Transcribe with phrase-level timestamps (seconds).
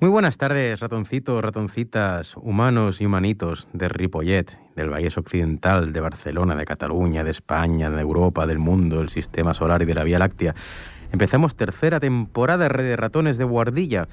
[0.00, 6.56] Muy buenas tardes, ratoncitos, ratoncitas, humanos y humanitos de Ripollet, del Valle Occidental, de Barcelona,
[6.56, 10.18] de Cataluña, de España, de Europa, del mundo, del Sistema Solar y de la Vía
[10.18, 10.54] Láctea.
[11.10, 14.08] Empezamos tercera temporada de Ratones de Guardilla.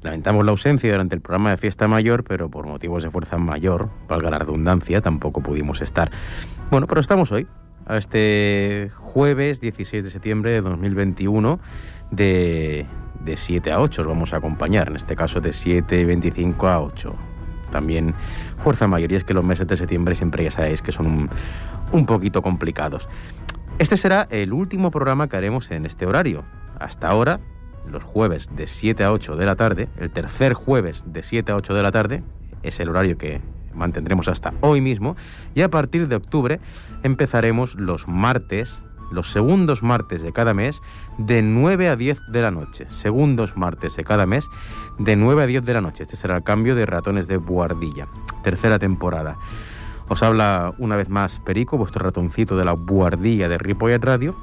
[0.00, 3.90] Lamentamos la ausencia durante el programa de Fiesta Mayor, pero por motivos de fuerza mayor,
[4.08, 6.10] valga la redundancia, tampoco pudimos estar.
[6.70, 7.46] Bueno, pero estamos hoy,
[7.86, 11.60] a este jueves 16 de septiembre de 2021,
[12.10, 12.86] de
[13.24, 17.14] de 7 a 8 os vamos a acompañar, en este caso de 7.25 a 8.
[17.70, 18.14] También
[18.58, 21.30] fuerza mayoría es que los meses de septiembre siempre ya sabéis que son un,
[21.92, 23.08] un poquito complicados.
[23.78, 26.44] Este será el último programa que haremos en este horario.
[26.78, 27.40] Hasta ahora,
[27.90, 31.56] los jueves de 7 a 8 de la tarde, el tercer jueves de 7 a
[31.56, 32.22] 8 de la tarde,
[32.62, 33.40] es el horario que
[33.74, 35.16] mantendremos hasta hoy mismo,
[35.54, 36.60] y a partir de octubre
[37.02, 40.82] empezaremos los martes los segundos martes de cada mes
[41.18, 42.86] de 9 a 10 de la noche.
[42.90, 44.50] Segundos martes de cada mes
[44.98, 46.02] de 9 a 10 de la noche.
[46.02, 48.06] Este será el cambio de ratones de buhardilla.
[48.42, 49.36] Tercera temporada.
[50.08, 54.36] Os habla una vez más Perico, vuestro ratoncito de la buhardilla de Ripollet Radio.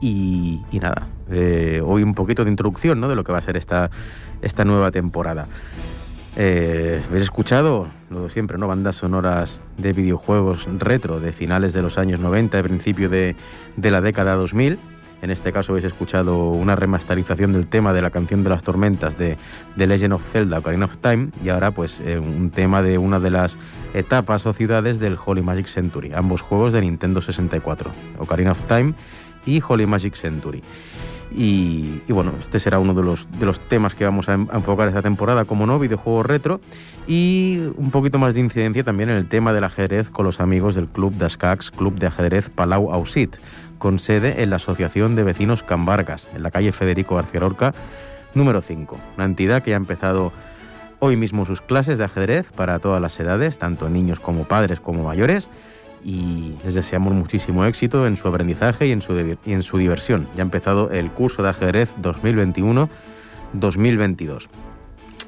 [0.00, 3.08] Y, nada, eh, hoy un poquito de introducción ¿no?
[3.08, 3.90] de lo que va a ser esta,
[4.40, 5.46] esta nueva temporada.
[6.36, 7.88] Eh, ¿Habéis escuchado?
[8.08, 8.68] Lo de siempre, ¿no?
[8.68, 13.36] Bandas sonoras de videojuegos retro de finales de los años 90, de principio de,
[13.76, 14.78] la década 2000.
[15.22, 19.18] En este caso habéis escuchado una remasterización del tema de la canción de las tormentas
[19.18, 19.36] de
[19.76, 23.20] The Legend of Zelda, Ocarina of Time, y ahora pues eh, un tema de una
[23.20, 23.58] de las
[23.92, 28.94] etapas o ciudades del Holy Magic Century, ambos juegos de Nintendo 64, Ocarina of Time
[29.44, 30.62] y Holy Magic Century.
[31.32, 35.02] Y, bueno, este será uno de los, de los temas que vamos a, enfocar esta
[35.02, 36.60] temporada, como no, videojuegos retro
[37.06, 40.74] y un poquito más de incidencia también en el tema del ajedrez con los amigos
[40.74, 41.28] del Club de
[41.76, 43.36] Club de Ajedrez Palau Ausit,
[43.78, 47.74] con sede en la Asociación de Vecinos Cambargas, en la calle Federico García Lorca,
[48.34, 48.98] número 5.
[49.16, 50.32] Una entidad que ha empezado
[50.98, 55.04] hoy mismo sus clases de ajedrez para todas las edades, tanto niños como padres como
[55.04, 55.48] mayores
[56.04, 60.28] y les deseamos muchísimo éxito en su aprendizaje y en su, y en su diversión.
[60.34, 64.48] Ya ha empezado el curso de ajedrez 2021-2022.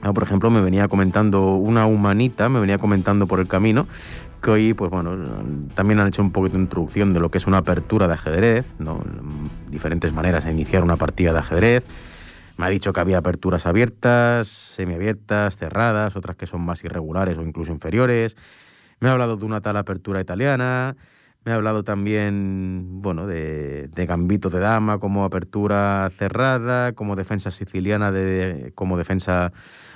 [0.02, 3.86] Ah, por ejemplo, me venía comentando una humanita, me venía comentando por el camino
[4.42, 5.16] que hoy, pues bueno,
[5.74, 8.74] también han hecho un poquito de introducción de lo que es una apertura de ajedrez,
[8.78, 9.02] ¿no?
[9.68, 11.84] diferentes maneras de iniciar una partida de ajedrez.
[12.58, 17.42] Me ha dicho que había aperturas abiertas, semiabiertas, cerradas, otras que son más irregulares o
[17.42, 18.36] incluso inferiores.
[19.02, 20.94] Me ha hablado de una tal apertura italiana,
[21.44, 27.50] me ha hablado también, bueno, de, de gambito de dama como apertura cerrada, como defensa
[27.50, 29.52] siciliana de, como defensa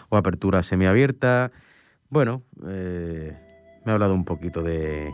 [0.09, 1.53] o apertura semiabierta.
[2.11, 3.33] Bueno, eh,
[3.85, 5.13] me ha hablado un poquito de,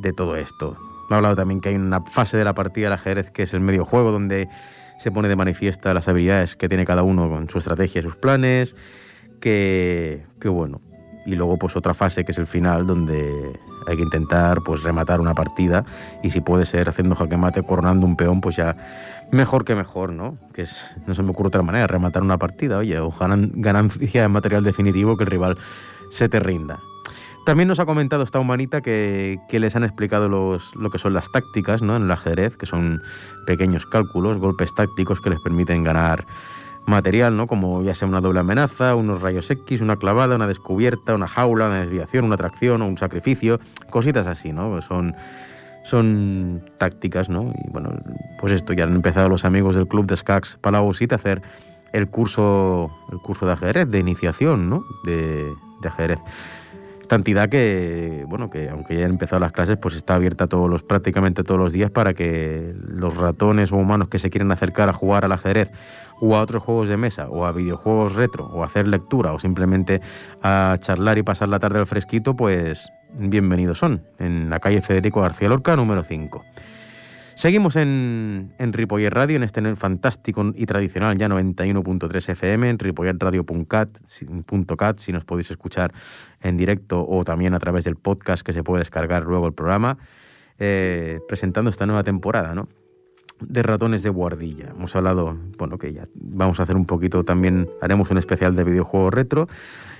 [0.00, 0.78] de todo esto.
[1.10, 3.52] Me ha hablado también que hay una fase de la partida del ajedrez que es
[3.52, 4.48] el medio juego, donde
[4.98, 8.16] se pone de manifiesta las habilidades que tiene cada uno con su estrategia y sus
[8.16, 8.76] planes.
[9.40, 10.80] Que, que bueno,
[11.26, 15.20] y luego pues otra fase que es el final donde hay que intentar pues rematar
[15.20, 15.84] una partida
[16.22, 18.76] y si puede ser haciendo jaque mate coronando un peón pues ya
[19.32, 20.76] mejor que mejor no que es
[21.06, 23.12] no se me ocurre otra manera rematar una partida oye o
[23.54, 25.58] ganancia de material definitivo que el rival
[26.10, 26.78] se te rinda
[27.46, 31.14] también nos ha comentado esta humanita que, que les han explicado los, lo que son
[31.14, 31.94] las tácticas ¿no?
[31.94, 33.00] en el ajedrez, que son
[33.46, 36.26] pequeños cálculos, golpes tácticos que les permiten ganar
[36.86, 37.46] material, ¿no?
[37.46, 41.66] Como ya sea una doble amenaza, unos rayos X, una clavada, una descubierta, una jaula,
[41.66, 43.60] una desviación, una atracción o un sacrificio,
[43.90, 44.80] cositas así, ¿no?
[44.82, 45.14] Son,
[45.84, 47.44] son tácticas, ¿no?
[47.64, 47.90] Y bueno,
[48.38, 51.42] pues esto, ya han empezado los amigos del club de Skax Palausit a hacer
[51.92, 54.84] el curso, el curso de ajedrez, de iniciación, ¿no?
[55.04, 55.52] De,
[55.82, 56.18] de ajedrez.
[57.06, 60.68] Esta entidad que, bueno, que aunque ya han empezado las clases, pues está abierta todos
[60.68, 64.88] los, prácticamente todos los días para que los ratones o humanos que se quieren acercar
[64.88, 65.70] a jugar al ajedrez
[66.20, 69.38] o a otros juegos de mesa, o a videojuegos retro, o a hacer lectura, o
[69.38, 70.00] simplemente
[70.42, 75.20] a charlar y pasar la tarde al fresquito, pues bienvenidos son, en la calle Federico
[75.20, 76.44] García Lorca, número 5.
[77.36, 85.12] Seguimos en, en Radio, en este fantástico y tradicional ya 91.3 FM, en ripolletradio.cat, si
[85.12, 85.92] nos podéis escuchar
[86.40, 89.98] en directo o también a través del podcast que se puede descargar luego el programa,
[90.58, 92.68] eh, presentando esta nueva temporada, ¿no?
[93.40, 94.70] De ratones de guardilla.
[94.70, 98.64] Hemos hablado, bueno, que ya vamos a hacer un poquito también, haremos un especial de
[98.64, 99.48] videojuegos retro.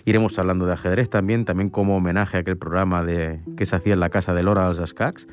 [0.05, 3.95] Iremos hablando de ajedrez también, también como homenaje a aquel programa de, que se hacía
[3.95, 5.27] en la casa de Lora als Ascacs.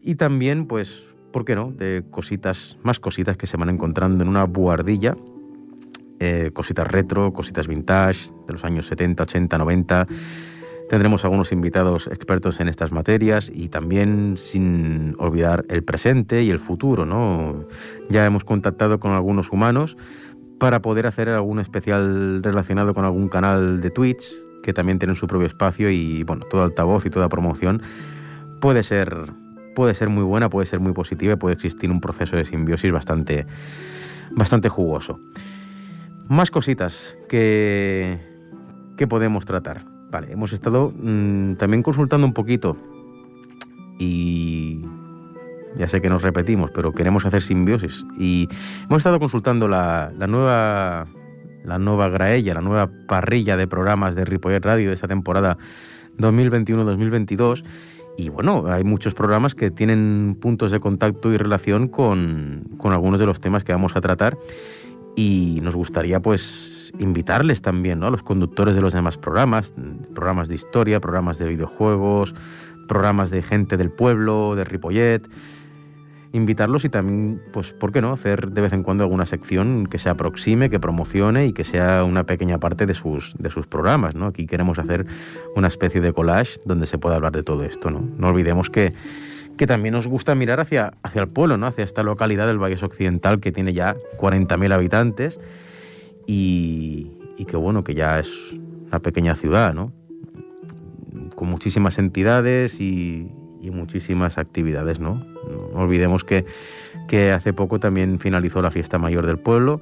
[0.00, 4.28] Y también, pues, ¿por qué no?, de cositas, más cositas que se van encontrando en
[4.28, 5.16] una buhardilla.
[6.18, 10.06] Eh, cositas retro, cositas vintage de los años 70, 80, 90
[10.88, 16.60] Tendremos algunos invitados expertos en estas materias y también sin olvidar el presente y el
[16.60, 17.64] futuro, ¿no?
[18.08, 19.96] Ya hemos contactado con algunos humanos
[20.58, 24.24] para poder hacer algún especial relacionado con algún canal de Twitch,
[24.62, 27.82] que también tienen su propio espacio y bueno, todo altavoz y toda promoción
[28.60, 29.32] puede ser,
[29.74, 32.92] puede ser muy buena, puede ser muy positiva y puede existir un proceso de simbiosis
[32.92, 33.46] bastante,
[34.30, 35.20] bastante jugoso.
[36.28, 38.18] Más cositas que,
[38.96, 39.95] que podemos tratar.
[40.10, 42.76] Vale, hemos estado mm, también consultando un poquito
[43.98, 44.80] y
[45.78, 48.04] ya sé que nos repetimos, pero queremos hacer simbiosis.
[48.18, 48.48] Y
[48.84, 51.06] hemos estado consultando la, nueva
[51.64, 55.58] la nueva graella, la nueva parrilla de programas de Ripollet Radio de esta temporada
[56.18, 57.64] 2021-2022.
[58.18, 63.20] Y bueno, hay muchos programas que tienen puntos de contacto y relación con, con, algunos
[63.20, 64.38] de los temas que vamos a tratar.
[65.16, 66.20] Y nos gustaría
[66.98, 68.06] invitarles también ¿no?
[68.06, 69.72] a los conductores de los demás programas,
[70.14, 72.34] programas de historia, programas de videojuegos,
[72.86, 75.28] programas de gente del pueblo, de Ripollet,
[76.32, 78.12] invitarlos y también, pues, ¿por qué no?
[78.12, 82.04] Hacer de vez en cuando alguna sección que se aproxime, que promocione y que sea
[82.04, 84.26] una pequeña parte de sus, de sus programas, ¿no?
[84.26, 85.06] Aquí queremos hacer
[85.54, 88.04] una especie de collage donde se pueda hablar de todo esto, ¿no?
[88.18, 88.92] No olvidemos que,
[89.56, 91.66] que también nos gusta mirar hacia, hacia el pueblo, ¿no?
[91.66, 95.40] Hacia esta localidad del Valle Occidental que tiene ya 40.000 habitantes
[96.26, 97.10] y,
[97.46, 98.30] que, bueno, que ya es
[98.86, 99.92] una pequeña ciudad, ¿no?
[101.34, 103.30] Con muchísimas entidades y,
[103.60, 105.24] y muchísimas actividades, ¿no?
[105.72, 106.44] No olvidemos que,
[107.08, 109.80] que hace poco también finalizó la fiesta mayor del pueblo,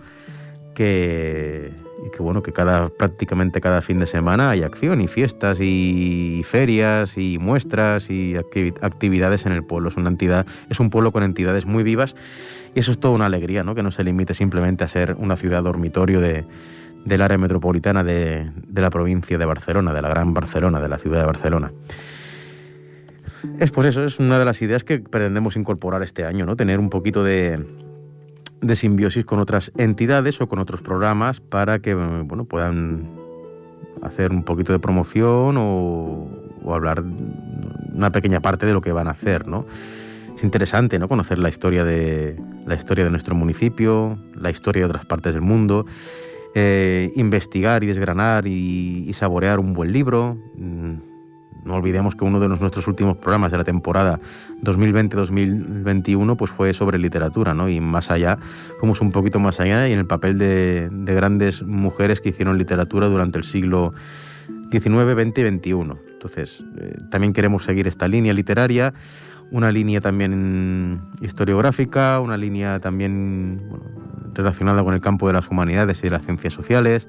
[0.75, 1.73] que,
[2.05, 6.43] y que bueno, que cada, prácticamente cada fin de semana hay acción y fiestas y
[6.45, 9.89] ferias y muestras y actividades en el pueblo.
[9.89, 12.15] Es una entidad, es un pueblo con entidades muy vivas
[12.75, 13.75] y eso es toda una alegría, ¿no?
[13.75, 16.45] Que no se limite simplemente a ser una ciudad dormitorio de,
[17.05, 20.99] del área metropolitana de, de la provincia de Barcelona, de la gran Barcelona, de la
[20.99, 21.73] ciudad de Barcelona.
[23.59, 26.57] Es pues eso, es una de las ideas que pretendemos incorporar este año, ¿no?
[26.57, 27.63] Tener un poquito de,
[28.67, 33.09] de simbiosis con otras entidades o con otros programas para que bueno, puedan
[34.03, 36.29] hacer un poquito de promoción o,
[36.63, 37.03] o, hablar
[37.93, 39.67] una pequeña parte de lo que van a hacer, ¿no?
[40.37, 41.09] Es interesante, ¿no?
[41.09, 45.43] Conocer la historia de la historia de nuestro municipio, la historia de otras partes del
[45.43, 45.87] mundo,
[46.55, 50.37] eh, investigar y desgranar y, saborear un buen libro.
[50.57, 51.14] Mm,
[51.65, 54.21] no olvidemos que uno de nuestros últimos programas de la temporada
[54.63, 57.69] 2020-2021 pues fue sobre literatura, ¿no?
[57.69, 58.39] Y más allá,
[58.79, 63.09] fuimos un poquito más allá y en el papel de, grandes mujeres que hicieron literatura
[63.09, 63.95] durante el siglo
[64.71, 65.71] XIX, XX y XXI.
[66.13, 68.93] Entonces, eh, también queremos seguir esta línea literaria,
[69.51, 73.63] una línea también historiográfica, una línea también
[74.35, 77.09] relacionada con el campo de las humanidades y de las ciencias sociales,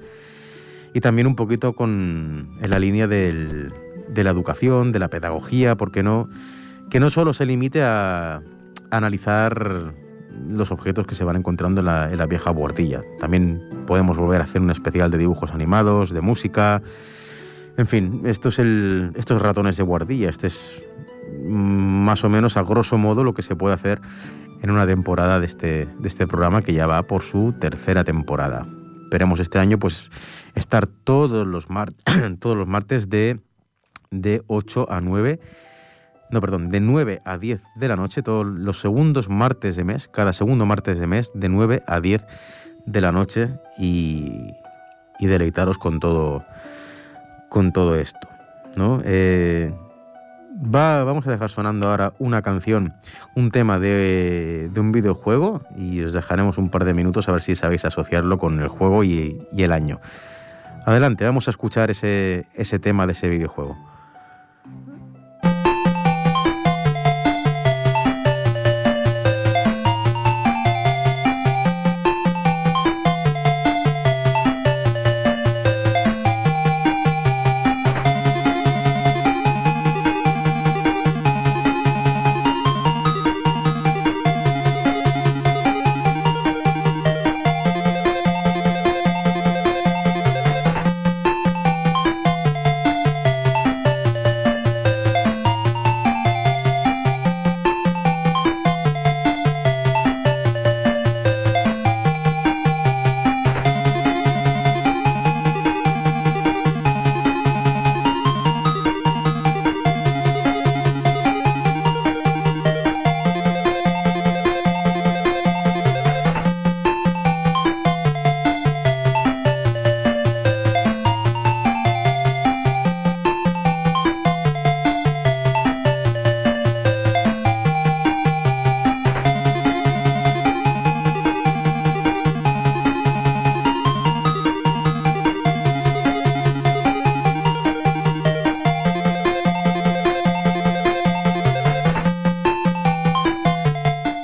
[0.93, 3.73] y también un poquito con, en la línea del,
[4.09, 6.29] de la educación, de la pedagogía, ¿por qué no?
[6.89, 8.41] Que no solo se limite a,
[8.91, 9.93] analizar
[10.47, 11.85] los objetos que se van encontrando en
[12.17, 13.01] la, vieja buhardilla.
[13.19, 16.81] También podemos volver a hacer un especial de dibujos animados, de música.
[17.77, 20.29] En fin, esto es el, estos ratones de guardilla.
[20.29, 20.81] Este es
[21.43, 24.01] más o menos a grosso modo lo que se puede hacer
[24.61, 28.65] en una temporada de este, de este programa que ya va por su tercera temporada.
[29.03, 30.09] Esperemos este año pues
[30.55, 31.67] estar todos los,
[32.39, 33.39] todos los martes de
[34.21, 35.39] de 8 a 9,
[36.29, 40.07] no, perdón, de 9 a 10 de la noche, todos los segundos martes de mes,
[40.07, 42.25] cada segundo martes de mes, de 9 a 10
[42.85, 44.53] de la noche y,
[45.19, 46.43] y deleitaros con todo,
[47.49, 48.27] con todo esto,
[48.75, 49.01] ¿no?
[49.05, 49.73] Eh,
[50.55, 52.93] va, vamos a dejar sonando ahora una canción,
[53.35, 57.41] un tema de, de, un videojuego y os dejaremos un par de minutos a ver
[57.41, 59.99] si sabéis asociarlo con el juego y, y el año.
[60.85, 63.75] Adelante, vamos a escuchar ese, ese tema de ese videojuego.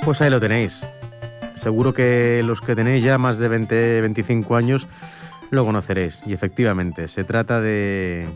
[0.04, 0.84] Pues ahí lo tenéis.
[1.60, 4.88] Seguro que los que tenéis ya más de 20, 25 años
[5.50, 6.20] lo conoceréis.
[6.26, 8.26] Y efectivamente, se trata de,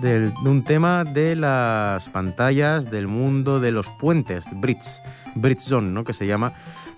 [0.00, 5.02] de, un tema de las pantallas, del mundo de los puentes, Bridge,
[5.34, 6.04] Bridge Zone, ¿no?
[6.04, 6.52] que se llama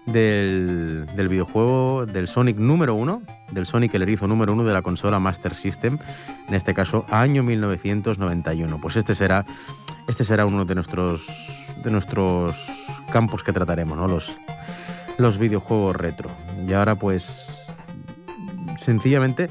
[0.04, 4.82] del, del, videojuego del Sonic número uno, del Sonic el erizo número uno de la
[4.82, 5.98] consola Master System,
[6.46, 8.78] en este caso año 1991.
[8.82, 9.46] Pues este será,
[10.08, 11.26] este será uno de nuestros,
[11.82, 12.54] de nuestros
[13.14, 14.08] campos que trataremos, ¿no?
[14.08, 14.34] Los,
[15.18, 16.30] los videojuegos retro.
[16.66, 17.64] Y ahora pues
[18.80, 19.50] sencillamente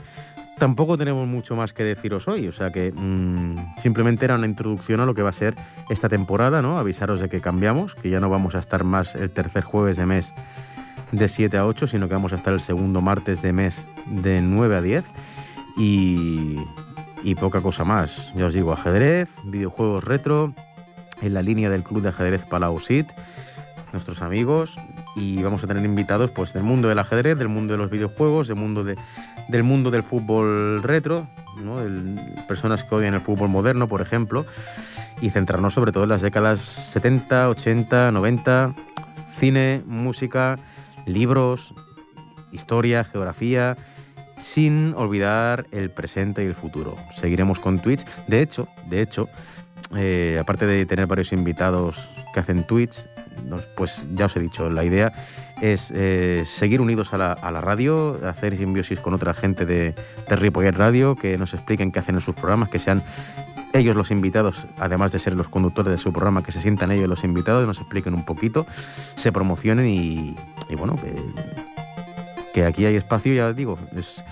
[0.59, 4.99] tampoco tenemos mucho más que deciros hoy, o sea que mmm, simplemente era una introducción
[4.99, 5.55] a lo que va a ser
[5.89, 6.77] esta temporada, ¿no?
[6.77, 10.07] Avisaros de que cambiamos, que ya no vamos a estar más el tercer jueves de
[10.07, 10.33] mes
[11.13, 13.77] de 7 a 8, sino que vamos a estar el segundo martes de mes
[14.07, 15.05] de 9 a 10
[15.77, 16.57] y,
[17.23, 18.11] y poca cosa más.
[18.35, 20.53] Ya os digo, ajedrez, videojuegos retro,
[21.21, 23.07] en la línea del Club de Ajedrez Palau Sit,
[23.93, 24.75] nuestros amigos,
[25.15, 28.47] y vamos a tener invitados pues del mundo del ajedrez, del mundo de los videojuegos,
[28.47, 28.97] del mundo de
[29.47, 31.27] del mundo del fútbol retro,
[31.61, 31.77] ¿no?
[32.47, 34.45] personas que odian el fútbol moderno, por ejemplo,
[35.21, 38.73] y centrarnos sobre todo en las décadas 70, 80, 90,
[39.31, 40.59] cine, música,
[41.05, 41.73] libros,
[42.51, 43.77] historia, geografía,
[44.41, 46.97] sin olvidar el presente y el futuro.
[47.19, 48.05] Seguiremos con Twitch.
[48.27, 49.29] De hecho, de hecho,
[49.95, 52.99] eh, aparte de tener varios invitados que hacen Twitch,
[53.75, 55.13] pues ya os he dicho, la idea
[55.61, 59.95] es eh, seguir unidos a la, radio, hacer simbiosis con otra gente de,
[60.27, 63.03] de Ripollet Radio, que nos expliquen qué hacen en sus programas, que sean
[63.73, 67.09] ellos los invitados, además de ser los conductores de su programa, que se sientan ellos
[67.09, 68.65] los invitados, nos expliquen un poquito,
[69.15, 70.35] se promocionen y,
[70.77, 71.13] bueno, que,
[72.53, 74.23] que, aquí hay espacio, ya digo, es,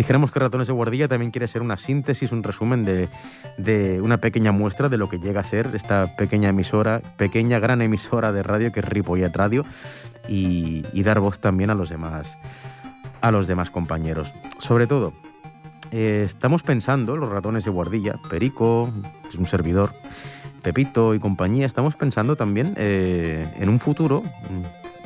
[0.00, 4.50] dijéramos que Ratones de Guardilla también quiere ser una síntesis, un resumen de, una pequeña
[4.50, 8.72] muestra de lo que llega a ser esta pequeña emisora, pequeña gran emisora de radio
[8.72, 9.66] que es Ripollet Radio,
[10.26, 12.26] y, dar voz también a los demás,
[13.20, 14.32] a los demás compañeros.
[14.58, 15.12] Sobre todo,
[15.92, 18.90] eh, estamos pensando, los ratones de guardilla, Perico,
[19.24, 19.92] que es un servidor,
[20.62, 24.22] Pepito y compañía, estamos pensando también eh, en un futuro,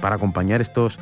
[0.00, 1.00] para acompañar estos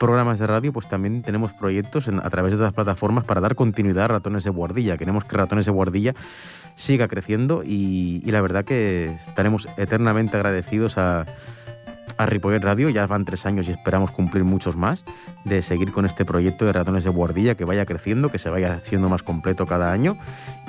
[0.00, 4.06] programas de radio, pues también tenemos proyectos a través de otras plataformas para dar continuidad
[4.06, 4.96] a Ratones de Guardilla.
[4.96, 6.14] Queremos que Ratones de Guardilla
[6.74, 11.26] siga creciendo y la verdad que estaremos eternamente agradecidos a,
[12.20, 15.04] a Ripollet Radio, ya van tres años y esperamos cumplir muchos más,
[15.44, 18.74] de seguir con este proyecto de ratones de guardilla que vaya creciendo, que se vaya
[18.74, 20.16] haciendo más completo cada año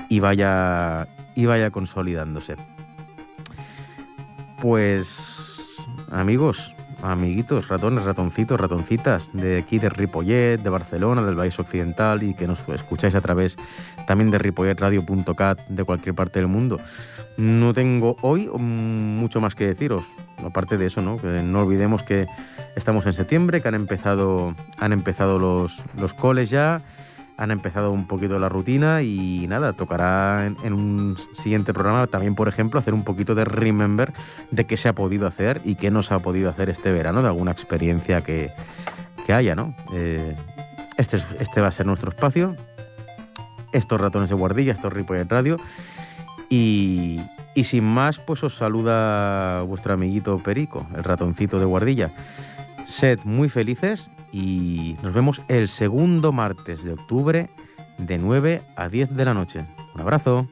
[0.10, 2.56] y vaya, y vaya consolidándose.
[4.62, 5.08] Pues
[6.10, 12.34] amigos, amiguitos, ratones, ratoncitos, ratoncitas de aquí de Ripollet, de Barcelona, del País Occidental y
[12.34, 13.58] que nos escucháis a través
[14.08, 16.80] también de ripolletradio.cat de cualquier parte del mundo.
[17.38, 20.04] No tengo hoy mucho más que deciros,
[20.46, 21.18] aparte de eso, ¿no?
[21.18, 22.28] Que no olvidemos que
[22.76, 26.82] estamos en septiembre, que han empezado, han empezado los, los coles ya,
[27.42, 32.48] han empezado un poquito la rutina y nada, tocará en, un siguiente programa también, por
[32.48, 34.14] ejemplo, hacer un poquito de remember
[34.52, 37.24] de qué se ha podido hacer y qué no se ha podido hacer este verano,
[37.24, 38.52] de alguna experiencia que,
[39.26, 39.74] que haya, ¿no?
[39.92, 40.36] Eh,
[40.98, 42.56] este, este va a ser nuestro espacio.
[43.74, 45.58] Estos ratones de guardilla, estos en Radio.
[46.48, 47.22] Y,
[47.64, 52.12] sin más, pues os saluda vuestro amiguito Perico, el ratoncito de guardilla.
[52.86, 57.50] Sed muy felices y nos vemos el segundo martes de octubre
[57.98, 59.66] de 9 a 10 de la noche.
[59.96, 60.48] Un abrazo.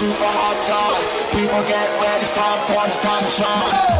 [0.00, 1.04] Super hard times.
[1.28, 3.99] People get ready, it's time for the time to shine.